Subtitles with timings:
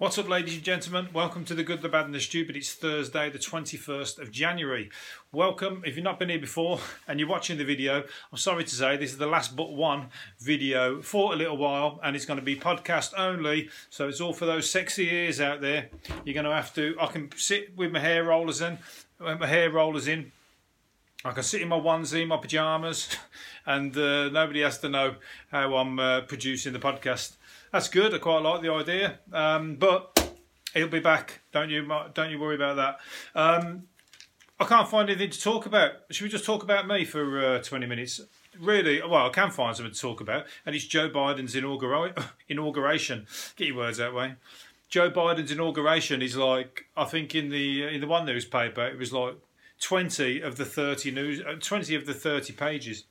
[0.00, 1.08] What's up, ladies and gentlemen?
[1.12, 2.56] Welcome to the Good, the Bad, and the Stupid.
[2.56, 4.88] It's Thursday, the 21st of January.
[5.30, 5.82] Welcome.
[5.84, 8.96] If you've not been here before and you're watching the video, I'm sorry to say
[8.96, 10.08] this is the last but one
[10.38, 13.68] video for a little while, and it's going to be podcast only.
[13.90, 15.90] So it's all for those sexy ears out there.
[16.24, 16.96] You're going to have to.
[16.98, 18.78] I can sit with my hair rollers in,
[19.18, 20.32] with my hair rollers in.
[21.26, 23.14] I can sit in my onesie, my pajamas,
[23.66, 25.16] and uh, nobody has to know
[25.50, 27.36] how I'm uh, producing the podcast
[27.72, 28.14] that's good.
[28.14, 29.18] I quite like the idea.
[29.32, 30.32] Um, but
[30.74, 31.40] he'll be back.
[31.52, 33.00] Don't you don't you worry about that.
[33.34, 33.84] Um,
[34.58, 35.92] I can't find anything to talk about.
[36.10, 38.20] Should we just talk about me for uh, 20 minutes?
[38.58, 43.26] Really, well, I can find something to talk about, and it's Joe Biden's inaugura- inauguration.
[43.56, 44.34] Get your words that way.
[44.90, 49.12] Joe Biden's inauguration is like I think in the in the one newspaper it was
[49.12, 49.36] like
[49.80, 53.04] 20 of the 30 news uh, 20 of the 30 pages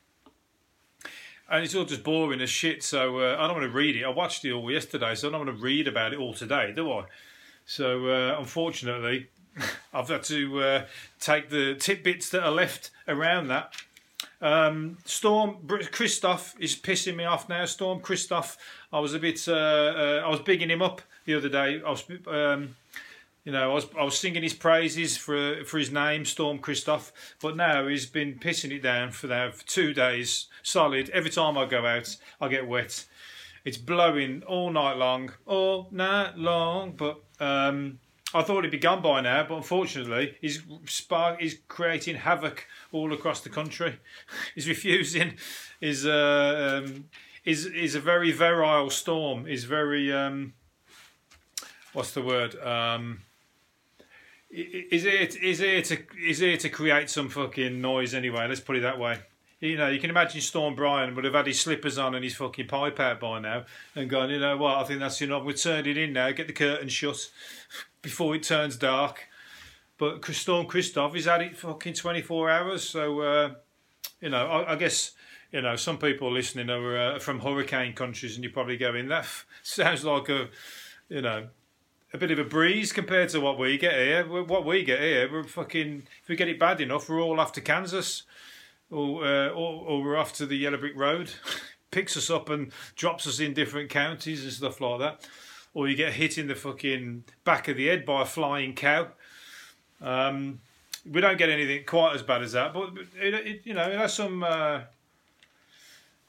[1.50, 2.84] and it's all just boring as shit.
[2.84, 4.04] So uh, I don't want to read it.
[4.04, 6.72] I watched it all yesterday, so I don't want to read about it all today,
[6.76, 7.06] do I?
[7.66, 9.30] So uh, unfortunately,
[9.94, 10.86] I've had to uh,
[11.20, 13.74] take the tidbits that are left around that.
[14.42, 17.66] Um, Storm Christoph is pissing me off now.
[17.66, 18.58] Storm Christoph,
[18.94, 21.82] I was a bit, uh, uh, I was bigging him up the other day.
[21.86, 22.04] I was.
[22.28, 22.76] Um,
[23.50, 27.12] you know, I was I was singing his praises for for his name, Storm Christoph,
[27.42, 31.10] but now he's been pissing it down for now for two days solid.
[31.10, 33.08] Every time I go out, I get wet.
[33.66, 36.92] It's blowing all night long, all night long.
[36.92, 37.98] But um,
[38.36, 43.12] I thought he'd be gone by now, but unfortunately, he's spark he's creating havoc all
[43.14, 43.98] across the country.
[44.54, 45.38] he's refusing.
[45.82, 47.06] Is uh, um,
[47.46, 49.48] is is a very virile storm.
[49.48, 50.54] Is very um,
[51.94, 52.56] what's the word?
[52.64, 53.22] Um,
[54.52, 58.48] is it is it to is it to create some fucking noise anyway?
[58.48, 59.20] Let's put it that way.
[59.60, 62.36] You know, you can imagine Storm Brian would have had his slippers on and his
[62.36, 65.44] fucking pipe out by now and gone, you know what, I think that's enough.
[65.44, 67.30] We've turned it in now, get the curtain shut
[68.02, 69.28] before it turns dark.
[69.98, 72.90] But Storm Christoph, he's had it fucking 24 hours.
[72.90, 73.56] So, uh,
[74.22, 75.12] you know, I, I, guess,
[75.52, 79.28] you know, some people listening are uh, from hurricane countries and you're probably going, that
[79.64, 80.48] sounds like a,
[81.10, 81.50] you know,
[82.14, 84.26] a bit of a breeze compared to what we get here.
[84.26, 86.04] What we get here, we're fucking.
[86.24, 88.24] If we get it bad enough, we're all off to Kansas,
[88.90, 91.32] or uh, or, or, we're off to the Yellow Brick Road.
[91.92, 95.28] Picks us up and drops us in different counties and stuff like that.
[95.74, 99.08] Or you get hit in the fucking back of the head by a flying cow.
[100.02, 100.62] Um,
[101.10, 103.98] we don't get anything quite as bad as that, but it, it, you know, it
[103.98, 104.44] has some.
[104.44, 104.82] Uh,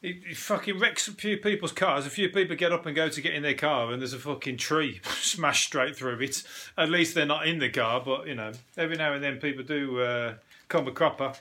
[0.03, 2.06] it, it, fucking wrecks a few people's cars.
[2.06, 4.19] A few people get up and go to get in their car, and there's a
[4.19, 6.43] fucking tree smashed straight through it.
[6.78, 9.65] At least they're not in the car, but you know, every now and then people
[9.65, 10.34] do uh,
[10.69, 11.34] come a cropper.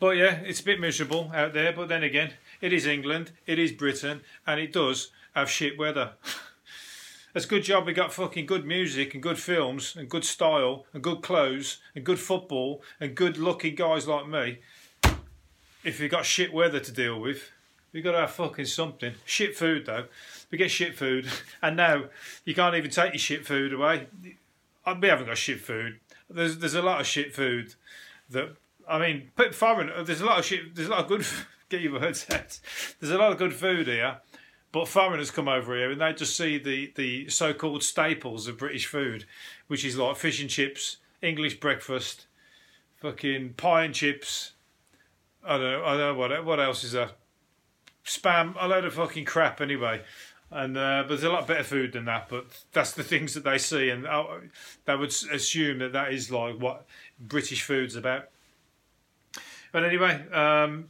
[0.00, 1.72] But yeah, it's a bit miserable out there.
[1.72, 6.12] But then again, it is England, it is Britain, and it does have shit weather.
[7.34, 10.86] It's a good job we got fucking good music and good films and good style
[10.92, 14.58] and good clothes and good football and good looking guys like me
[15.84, 17.50] if you've got shit weather to deal with,
[17.92, 19.14] you've got to have fucking something.
[19.24, 20.04] Shit food though.
[20.50, 21.28] We get shit food,
[21.62, 22.04] and now
[22.44, 24.06] you can't even take your shit food away.
[24.84, 26.00] Uh, we haven't got shit food.
[26.30, 27.74] There's there's a lot of shit food
[28.30, 28.56] that
[28.88, 29.90] I mean, foreign.
[29.90, 30.74] Uh, there's a lot of shit.
[30.74, 31.26] There's a lot of good.
[31.68, 32.58] Get your words out.
[32.98, 34.16] There's a lot of good food here,
[34.72, 38.86] but foreigners come over here and they just see the the so-called staples of British
[38.86, 39.26] food,
[39.66, 42.26] which is like fish and chips, English breakfast,
[43.02, 44.52] fucking pie and chips,
[45.48, 45.84] I don't know.
[45.84, 47.10] I don't know what what else is there.
[48.04, 50.02] Spam, a load of fucking crap anyway.
[50.50, 52.28] And uh, but there's a lot better food than that.
[52.28, 54.24] But that's the things that they see, and uh,
[54.84, 56.86] they would assume that that is like what
[57.18, 58.28] British food's about.
[59.72, 60.88] But anyway, um,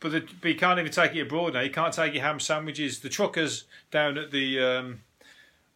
[0.00, 1.60] but, the, but you can't even take it abroad now.
[1.60, 3.00] You can't take your ham sandwiches.
[3.00, 5.00] The truckers down at the um,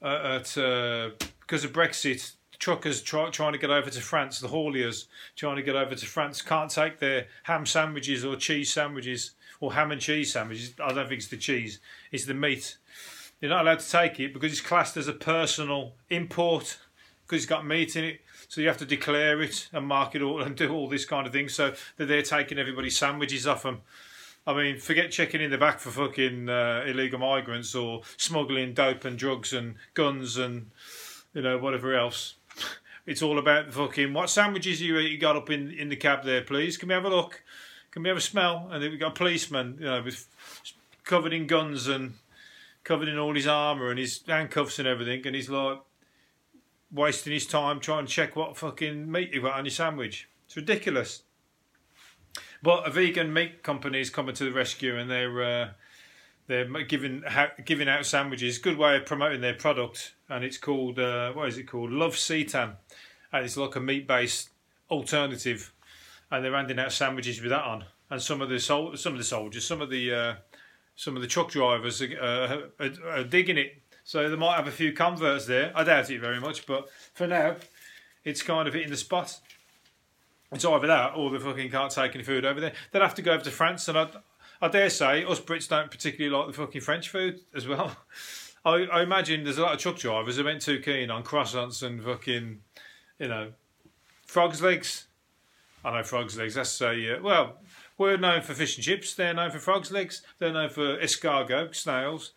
[0.02, 1.10] uh, at uh,
[1.40, 2.32] because of Brexit,
[2.62, 6.06] truckers try, trying to get over to France, the hauliers trying to get over to
[6.06, 10.72] France, can't take their ham sandwiches or cheese sandwiches or ham and cheese sandwiches.
[10.80, 11.80] I don't think it's the cheese,
[12.12, 12.78] it's the meat.
[13.40, 16.78] They're not allowed to take it because it's classed as a personal import
[17.26, 18.20] because it's got meat in it.
[18.46, 21.26] So you have to declare it and mark it all and do all this kind
[21.26, 21.48] of thing.
[21.48, 23.80] So that they're taking everybody's sandwiches off them.
[24.46, 29.04] I mean, forget checking in the back for fucking uh, illegal migrants or smuggling dope
[29.04, 30.70] and drugs and guns and
[31.34, 32.34] you know whatever else.
[33.04, 36.24] It's all about the fucking what sandwiches you you got up in in the cab
[36.24, 36.76] there, please.
[36.76, 37.42] Can we have a look?
[37.90, 38.68] Can we have a smell?
[38.70, 40.26] And then we got a policeman, you know, with
[41.04, 42.14] covered in guns and
[42.84, 45.80] covered in all his armour and his handcuffs and everything, and he's like
[46.92, 50.28] wasting his time trying to check what fucking meat you got on your sandwich.
[50.46, 51.22] It's ridiculous.
[52.62, 55.68] But a vegan meat company is coming to the rescue, and they're uh,
[56.46, 57.22] they're giving
[57.64, 58.58] giving out sandwiches.
[58.58, 61.90] Good way of promoting their product, and it's called uh, what is it called?
[61.90, 62.76] Love Seitan,
[63.32, 64.50] and it's like a meat based
[64.90, 65.72] alternative,
[66.30, 67.84] and they're handing out sandwiches with that on.
[68.10, 70.34] And some of the sol- some of the soldiers, some of the uh,
[70.96, 73.78] some of the truck drivers are, uh, are, are digging it.
[74.04, 75.72] So they might have a few converts there.
[75.76, 77.56] I doubt it very much, but for now,
[78.24, 79.38] it's kind of hitting the spot.
[80.50, 82.72] It's either that or they fucking can't take any food over there.
[82.90, 84.08] They'd have to go over to France, and I,
[84.62, 87.96] I dare say us Brits don't particularly like the fucking French food as well.
[88.64, 91.82] I, I imagine there's a lot of truck drivers who aren't too keen on croissants
[91.82, 92.60] and fucking,
[93.18, 93.52] you know,
[94.24, 95.08] frogs legs.
[95.84, 96.54] I know frogs legs.
[96.54, 97.56] That's a uh, well.
[97.98, 99.14] We're known for fish and chips.
[99.14, 100.22] They're known for frogs legs.
[100.38, 102.30] They're known for escargot, snails,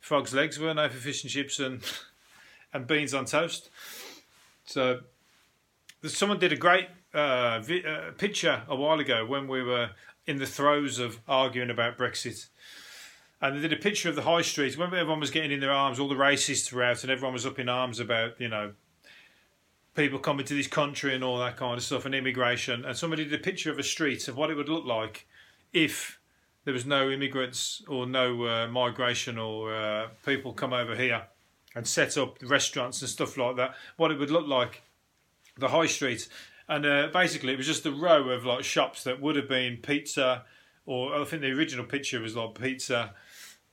[0.00, 0.60] frogs legs.
[0.60, 1.82] We're known for fish and chips and
[2.72, 3.70] and beans on toast.
[4.66, 5.00] So
[6.04, 9.90] someone did a great uh, vi- uh, picture a while ago when we were
[10.26, 12.46] in the throes of arguing about Brexit.
[13.40, 15.72] And they did a picture of the high street when everyone was getting in their
[15.72, 18.72] arms, all the racists were out, and everyone was up in arms about, you know,
[19.94, 22.84] people coming to this country and all that kind of stuff and immigration.
[22.84, 25.26] And somebody did a picture of a street of what it would look like
[25.72, 26.20] if
[26.64, 31.22] there was no immigrants or no uh, migration or uh, people come over here
[31.74, 33.74] and set up restaurants and stuff like that.
[33.96, 34.82] What it would look like,
[35.58, 36.28] the high street
[36.68, 39.78] and uh, basically it was just a row of like shops that would have been
[39.78, 40.44] pizza,
[40.86, 43.14] or I think the original picture was like pizza,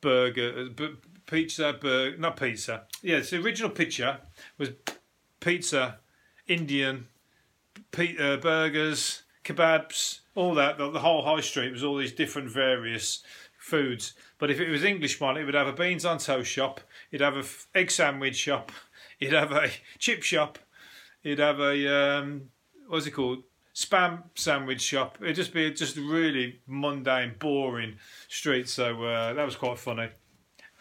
[0.01, 0.85] burger, uh,
[1.25, 2.83] pizza, burger, not pizza.
[3.01, 4.19] Yeah, the original picture
[4.57, 4.69] was
[5.39, 5.99] pizza,
[6.47, 7.07] Indian,
[7.91, 10.77] p- uh, burgers, kebabs, all that.
[10.77, 13.23] The, the whole high street was all these different various
[13.57, 14.13] foods.
[14.37, 16.81] But if it was English one, it would have a beans on toast shop,
[17.11, 18.71] it'd have a f- egg sandwich shop,
[19.19, 20.59] it'd have a chip shop,
[21.23, 22.49] it'd have a um,
[22.89, 23.43] what's it called?
[23.73, 25.19] Spam sandwich shop.
[25.21, 27.95] It'd just be just really mundane, boring
[28.27, 28.67] street.
[28.67, 30.09] So uh, that was quite funny.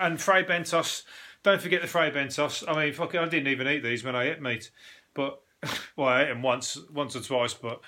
[0.01, 1.05] And Fray Bentos.
[1.43, 2.65] Don't forget the Fray Bentos.
[2.67, 4.71] I mean, fucking, I didn't even eat these when I ate meat,
[5.15, 5.41] but
[5.97, 7.55] well, I ate them once, once or twice.
[7.55, 7.81] But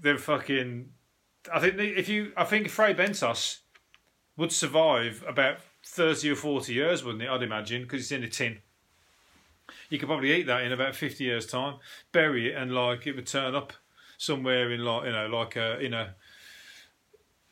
[0.00, 0.90] they're fucking.
[1.52, 3.60] I think if you, I think Fray Bentos
[4.36, 7.30] would survive about thirty or forty years, wouldn't it?
[7.30, 8.58] I'd imagine because it's in a tin
[9.90, 11.76] you could probably eat that in about 50 years time
[12.12, 13.72] bury it and like it would turn up
[14.18, 16.14] somewhere in like you know like a in a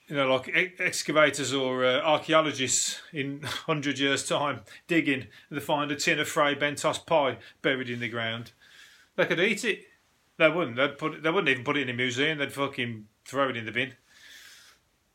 [0.07, 5.91] you know like excavators or uh, archaeologists in 100 years time digging and they find
[5.91, 8.53] a tin of Fray Bentos pie buried in the ground.
[9.17, 9.85] They could eat it.
[10.37, 10.77] They wouldn't.
[10.77, 12.39] They'd put it, they wouldn't even put it in a museum.
[12.39, 13.95] They'd fucking throw it in the bin.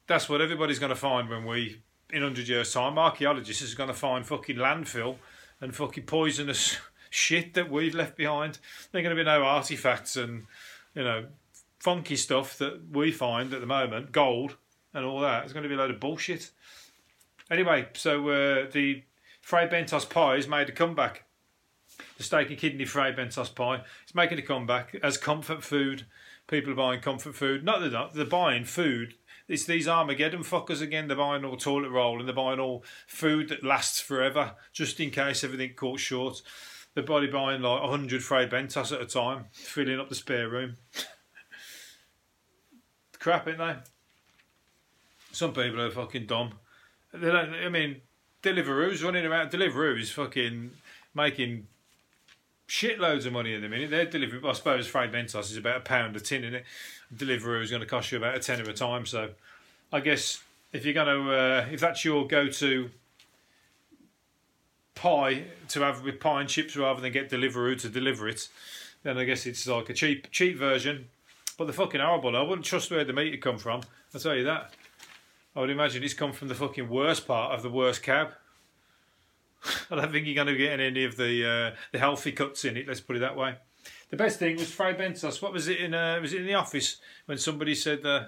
[0.08, 1.82] That's what everybody's going to find when we
[2.12, 5.18] in 100 years time archaeologists is going to find fucking landfill
[5.62, 6.78] and fucking poisonous
[7.10, 8.60] shit that we've left behind.
[8.92, 10.46] There are going to be no artifacts and
[10.96, 11.26] you know
[11.80, 14.58] funky stuff that we find at the moment, gold
[14.94, 15.44] and all that.
[15.44, 16.52] It's going to be a load of bullshit.
[17.50, 19.04] Anyway, so uh, the
[19.42, 21.24] Fray Bentos pie has made a comeback.
[22.18, 26.06] The steak and kidney Fray Bentos pie is making a comeback as comfort food.
[26.48, 27.64] People are buying comfort food.
[27.64, 29.16] Not they're, they're buying food
[29.50, 31.08] it's these Armageddon fuckers again.
[31.08, 35.10] They're buying all toilet roll and they're buying all food that lasts forever, just in
[35.10, 36.44] case everything caught short.
[37.00, 40.76] They're probably buying like 100 Fray Bentos at a time, filling up the spare room.
[43.20, 43.76] Crap, ain't they?
[45.32, 46.56] Some people are fucking dumb.
[47.14, 48.02] They don't, I mean,
[48.44, 49.50] Deliveroo's running around.
[49.50, 50.72] Deliveroo is fucking
[51.14, 51.68] making
[52.68, 53.92] shitloads of money at the minute.
[53.92, 56.66] They're delivering, I suppose, Fray Bentos is about a pound a tin in it.
[57.16, 59.06] Deliveroo is going to cost you about a ten tenner a time.
[59.06, 59.30] So
[59.94, 60.44] I guess
[60.74, 62.90] if you're going to, uh, if that's your go to
[65.00, 68.50] pie to have with pie and chips rather than get Deliveroo to deliver it,
[69.04, 71.08] then I guess it's like a cheap cheap version.
[71.58, 72.36] But the fucking horrible.
[72.36, 73.82] I wouldn't trust where the meat had come from.
[74.14, 74.74] I'll tell you that.
[75.56, 78.34] I would imagine it's come from the fucking worst part of the worst cab.
[79.92, 82.78] I don't think you're going to get any of the uh, the healthy cuts in
[82.78, 82.88] it.
[82.88, 83.56] Let's put it that way.
[84.10, 85.42] The best thing was Fray Bentos.
[85.42, 85.94] What was it in?
[85.94, 88.26] Uh, was it in the office when somebody said, uh,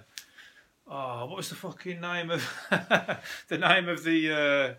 [0.88, 2.44] "Oh, what was the fucking name of
[3.50, 4.75] the name of the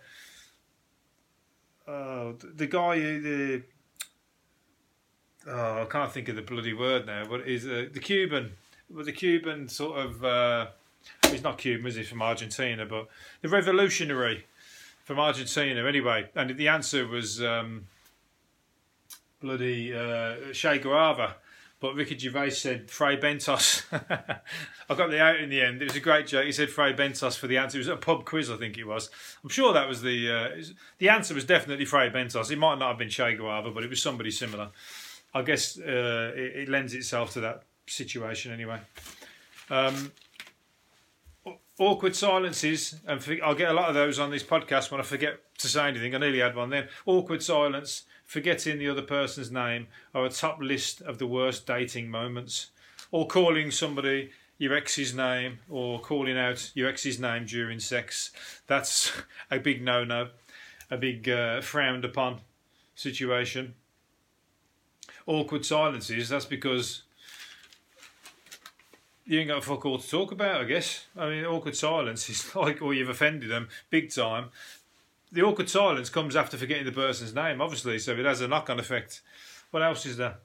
[1.87, 3.62] uh, the guy who the
[5.49, 8.53] oh I can't think of the bloody word now, but is uh, the Cuban,
[8.91, 10.67] but the Cuban sort of uh,
[11.31, 12.03] he's not Cuban, is he?
[12.03, 13.09] From Argentina, but
[13.41, 14.47] the revolutionary
[15.05, 17.87] from Argentina anyway, and the answer was um,
[19.41, 21.37] bloody uh, Che Guevara.
[21.83, 23.83] But Ricky Gervais said Fray Bentos.
[24.89, 25.83] I got the out in the end.
[25.83, 26.47] It was a great joke.
[26.47, 27.77] He said Fray Bentos for the answer.
[27.77, 29.11] It was a pub quiz, I think it was.
[29.43, 32.53] I'm sure that was the uh, was, the answer was definitely Fray Bentos.
[32.53, 34.71] It might not have been Che Guevara, but it was somebody similar.
[35.35, 38.79] I guess uh, it, it, lends itself to that situation anyway.
[39.69, 40.12] Um,
[41.79, 45.41] awkward silences, and I'll get a lot of those on this podcast when I forget
[45.59, 46.14] to say anything.
[46.14, 46.88] I nearly had one then.
[47.07, 52.09] Awkward silence, forgetting the other person's name, are a top list of the worst dating
[52.09, 52.71] moments.
[53.11, 58.31] Or calling somebody your ex's name, or calling out your ex's name during sex.
[58.67, 59.12] That's
[59.50, 60.29] a big no no,
[60.91, 62.41] a big uh, frowned upon
[62.95, 63.75] situation.
[65.26, 67.02] Awkward silences, that's because
[69.26, 71.07] you ain't got a fuck all to talk about, I guess.
[71.17, 74.50] I mean, awkward silence is like, or you've offended them big time.
[75.31, 78.69] The awkward silence comes after forgetting the person's name, obviously, so it has a knock
[78.69, 79.23] on effect.
[79.71, 80.37] What else is there?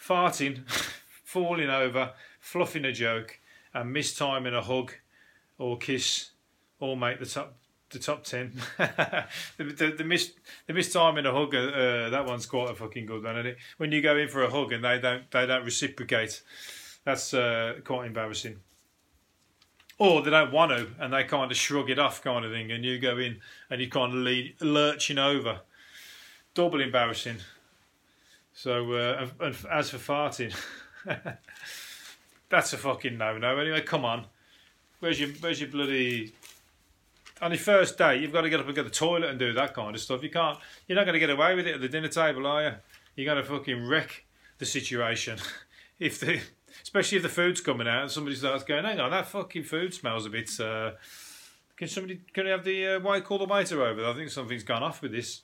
[0.00, 0.68] Farting,
[1.24, 3.40] falling over, fluffing a joke,
[3.74, 4.92] and mistiming a hug
[5.58, 6.30] or kiss
[6.80, 7.56] all make the top
[7.90, 8.52] the top ten.
[8.78, 9.26] the,
[9.58, 10.32] the, the miss
[10.66, 13.58] the mistiming a hug, uh, uh, that one's quite a fucking good one, isn't it?
[13.76, 16.42] When you go in for a hug and they don't they don't reciprocate
[17.04, 18.56] that's uh, quite embarrassing.
[19.98, 22.72] Or they don't want to, and they kind of shrug it off, kind of thing,
[22.72, 25.60] and you go in and you kind of lead, lurching over.
[26.54, 27.36] Double embarrassing.
[28.52, 30.54] So, uh, and as for farting,
[32.48, 33.58] that's a fucking no-no.
[33.58, 34.26] Anyway, come on.
[35.00, 36.32] Where's your Where's your bloody
[37.42, 39.38] on your first day, you've got to get up and go to the toilet and
[39.38, 40.22] do that kind of stuff.
[40.22, 40.58] You can't.
[40.86, 42.72] You're not going to get away with it at the dinner table, are you?
[43.16, 44.24] You're going to fucking wreck
[44.58, 45.38] the situation
[45.98, 46.40] if the
[46.82, 49.94] especially if the food's coming out and somebody starts going, "Hang on, that fucking food
[49.94, 50.92] smells a bit." Uh,
[51.76, 54.06] can somebody can we have the uh, white call the waiter over?
[54.06, 55.42] I think something's gone off with this.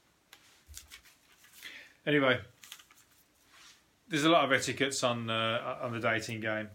[2.06, 2.38] Anyway,
[4.08, 6.68] there's a lot of etiquettes on uh, on the dating game,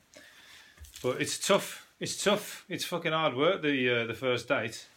[1.01, 1.87] but it's tough.
[1.99, 2.65] It's tough.
[2.67, 3.61] It's fucking hard work.
[3.61, 4.87] The uh, the first date.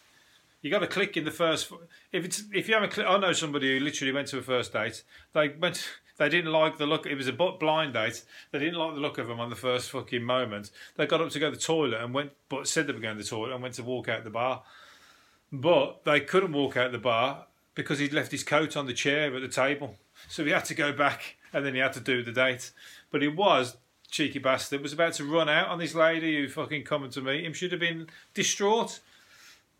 [0.60, 1.72] You got to click in the first.
[2.12, 4.72] If it's if you haven't clicked, I know somebody who literally went to a first
[4.72, 5.04] date.
[5.32, 5.88] They went
[6.18, 7.06] they didn't like the look.
[7.06, 8.22] It was a blind date.
[8.50, 10.70] They didn't like the look of him on the first fucking moment.
[10.96, 13.16] They got up to go to the toilet and went, but said they were going
[13.16, 14.62] to the toilet and went to walk out the bar.
[15.52, 19.34] But they couldn't walk out the bar because he'd left his coat on the chair
[19.34, 19.96] at the table.
[20.28, 22.72] So he had to go back and then he had to do the date.
[23.10, 23.76] But he was
[24.10, 27.44] cheeky bastard was about to run out on this lady who fucking coming to meet
[27.44, 27.52] him.
[27.52, 29.00] Should have been distraught.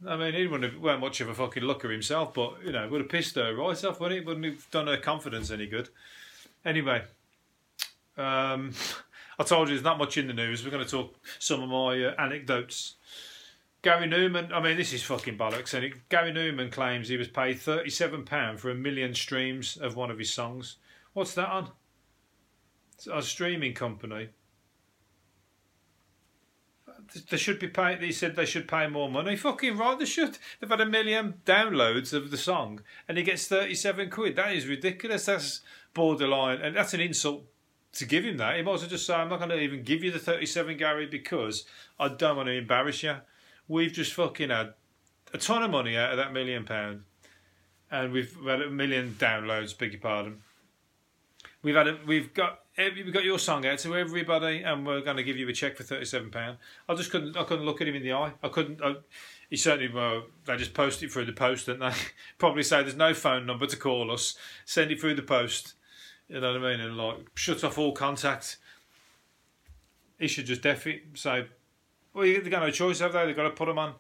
[0.07, 2.87] I mean, he wouldn't have, weren't much of a fucking looker himself, but you know,
[2.89, 4.27] would have pissed her right off, wouldn't it?
[4.27, 5.89] Wouldn't have done her confidence any good.
[6.65, 7.03] Anyway,
[8.17, 8.73] um,
[9.39, 10.65] I told you there's not much in the news.
[10.65, 12.95] We're going to talk some of my uh, anecdotes.
[13.83, 15.73] Gary Numan, I mean, this is fucking bollocks.
[15.73, 20.19] And Gary Numan claims he was paid £37 for a million streams of one of
[20.19, 20.77] his songs.
[21.13, 21.71] What's that on?
[22.95, 24.31] It's a streaming company.
[27.31, 28.01] They should be paying.
[28.01, 29.37] He said they should pay more money.
[29.37, 30.37] Fucking right, they should.
[30.61, 34.37] They've had a million downloads of the song, and he gets thirty-seven quid.
[34.37, 35.25] That is ridiculous.
[35.25, 35.63] That's
[35.99, 37.45] borderline, and that's an insult
[37.93, 38.57] to give him that.
[38.57, 40.77] He might as well just say, I'm not going to even give you the 37,
[40.77, 41.65] Gary, because
[41.99, 43.17] I don't want to embarrass you.
[43.67, 44.75] We've just fucking had
[45.35, 47.03] a ton of money out of that million pound,
[47.91, 49.77] and we've had a million downloads.
[49.77, 50.39] Beg your pardon.
[51.63, 55.17] We've had a, we've got we've got your song out to everybody, and we're going
[55.17, 56.59] to give you a check for thirty seven pound.
[56.89, 58.33] I just couldn't I couldn't look at him in the eye.
[58.43, 58.81] I couldn't.
[58.83, 58.97] I,
[59.51, 61.93] he certainly well they just post it through the post, don't they?
[62.39, 64.37] Probably say there's no phone number to call us.
[64.65, 65.75] Send it through the post.
[66.29, 66.81] You know what I mean?
[66.81, 68.59] And like shut off all contact.
[70.19, 71.03] He should just def it.
[71.15, 71.47] Say,
[72.13, 73.27] well, they've got no choice, have they?
[73.27, 73.95] They've got to put him on.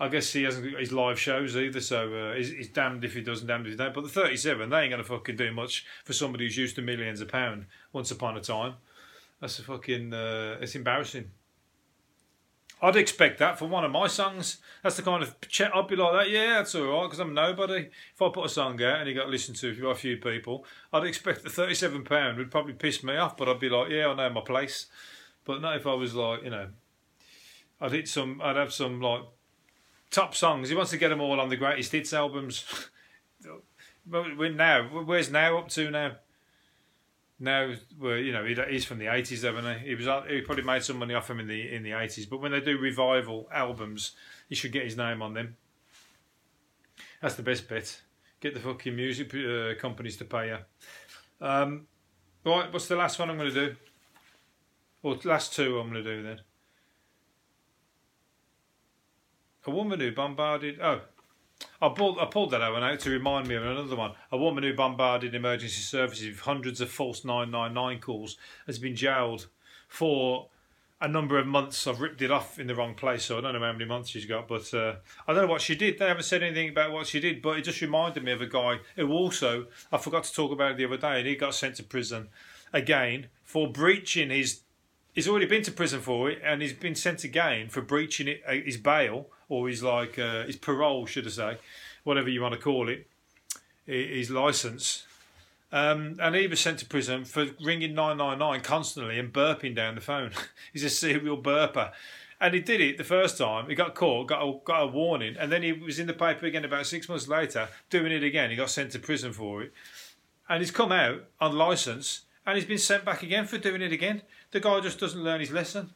[0.00, 3.14] I guess he hasn't got his live shows either, so uh, he's, he's, damned if
[3.14, 3.94] he does and damned if he don't.
[3.94, 6.82] But the 37, they ain't going to fucking do much for somebody who's used to
[6.82, 8.74] millions of pounds once upon a time.
[9.40, 11.30] That's a fucking, uh, it's embarrassing.
[12.82, 14.58] I'd expect that for one of my songs.
[14.82, 16.30] That's the kind of chat I'd be like that.
[16.30, 17.88] Yeah, that's all right because I'm nobody.
[18.14, 20.66] If I put a song out and it got listened to by a few people,
[20.92, 23.36] I'd expect the thirty-seven pound would probably piss me off.
[23.36, 24.86] But I'd be like, yeah, I know my place.
[25.44, 26.68] But not if I was like, you know,
[27.80, 28.40] I'd hit some.
[28.42, 29.22] I'd have some like
[30.10, 30.68] top songs.
[30.68, 32.64] He wants to get them all on the greatest hits albums.
[34.06, 36.16] But now, where's now up to now?
[37.44, 39.88] Now you know he's from the eighties, haven't he?
[39.88, 42.26] He was he probably made some money off him in the in the eighties.
[42.26, 44.12] But when they do revival albums,
[44.48, 45.56] he should get his name on them.
[47.20, 48.02] That's the best bit.
[48.40, 50.58] Get the fucking music uh, companies to pay you.
[51.40, 51.86] Um,
[52.44, 53.76] right, what's the last one I'm going to do?
[55.02, 56.40] Or last two I'm going to do then.
[59.66, 60.78] A woman who bombarded.
[60.82, 61.00] Oh,
[61.80, 64.12] I pulled, I pulled that one out to remind me of another one.
[64.32, 69.48] A woman who bombarded emergency services with hundreds of false 999 calls has been jailed
[69.86, 70.48] for
[71.00, 71.86] a number of months.
[71.86, 74.10] I've ripped it off in the wrong place, so I don't know how many months
[74.10, 74.96] she's got, but uh,
[75.28, 75.98] I don't know what she did.
[75.98, 78.46] They haven't said anything about what she did, but it just reminded me of a
[78.46, 81.54] guy who also, I forgot to talk about it the other day, and he got
[81.54, 82.28] sent to prison
[82.72, 84.62] again for breaching his
[85.12, 88.42] he's already been to prison for it, and he's been sent again for breaching it,
[88.46, 91.58] uh, his bail or his like uh, his parole, should I say,
[92.04, 93.06] whatever you want to call it,
[93.86, 95.06] his license.
[95.72, 100.00] Um, and he was sent to prison for ringing 999 constantly and burping down the
[100.00, 100.30] phone.
[100.72, 101.90] He's a serial burper.
[102.40, 103.68] And he did it the first time.
[103.68, 106.46] He got caught, got a, got a warning, and then he was in the paper
[106.46, 108.50] again about six months later, doing it again.
[108.50, 109.72] He got sent to prison for it.
[110.48, 113.92] And he's come out on license and he's been sent back again for doing it
[113.92, 114.22] again.
[114.50, 115.90] The guy just doesn't learn his lesson.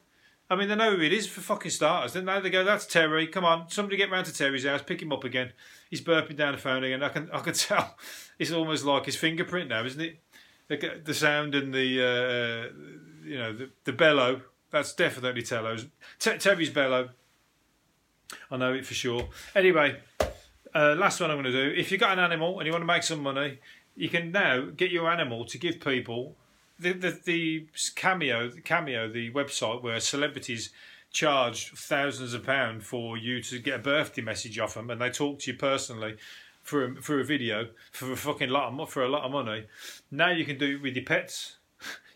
[0.49, 2.13] I mean, they know who it is for fucking starters.
[2.13, 3.27] Then they go, "That's Terry.
[3.27, 5.53] Come on, somebody get round to Terry's house, pick him up again."
[5.89, 7.03] He's burping down the phone again.
[7.03, 7.95] I can, I can tell.
[8.37, 10.19] It's almost like his fingerprint now, isn't it?
[10.67, 14.41] The, the sound and the, uh, you know, the, the bellow.
[14.71, 15.87] That's definitely Tello's.
[16.19, 17.09] Terry's bellow.
[18.51, 19.29] I know it for sure.
[19.55, 19.97] Anyway,
[20.75, 21.75] uh, last one I'm going to do.
[21.75, 23.59] If you've got an animal and you want to make some money,
[23.95, 26.35] you can now get your animal to give people
[26.79, 30.69] the the, the cameo the cameo the website where celebrities
[31.11, 35.09] charge thousands of pounds for you to get a birthday message off them and they
[35.09, 36.15] talk to you personally
[36.61, 39.65] for a, for a video for a fucking lot of, for a lot of money.
[40.11, 41.55] Now you can do it with your pets.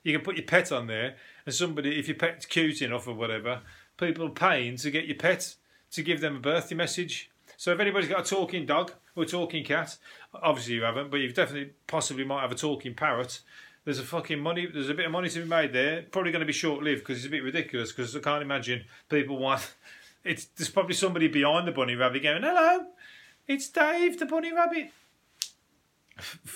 [0.03, 1.15] You can put your pet on there,
[1.45, 3.61] and somebody, if your pet's cute enough or whatever,
[3.97, 5.55] people are paying to get your pet
[5.91, 7.31] to give them a birthday message.
[7.55, 9.97] So if anybody's got a talking dog or a talking cat,
[10.33, 13.39] obviously you haven't, but you've definitely possibly might have a talking parrot.
[13.85, 14.65] There's a fucking money.
[14.65, 16.03] There's a bit of money to be made there.
[16.03, 17.91] Probably going to be short lived because it's a bit ridiculous.
[17.91, 19.73] Because I can't imagine people want.
[20.25, 22.85] It's there's probably somebody behind the bunny rabbit going, "Hello,
[23.45, 24.91] it's Dave, the bunny rabbit."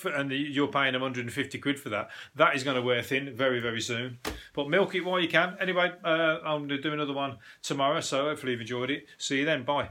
[0.06, 2.10] and you're paying them 150 quid for that.
[2.36, 4.20] That is going to wear thin very, very soon.
[4.54, 5.58] But milk it while you can.
[5.60, 9.06] Anyway, uh, I'm going to do another one tomorrow, so hopefully you've enjoyed it.
[9.18, 9.64] See you then.
[9.64, 9.90] Bye.